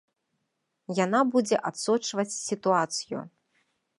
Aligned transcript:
Яна 1.05 1.19
будзе 1.35 1.59
адсочваць 1.69 2.35
сітуацыю. 2.47 3.19